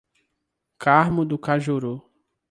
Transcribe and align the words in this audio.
Carmo 0.79 1.23
do 1.23 1.37
Cajuru 1.37 2.01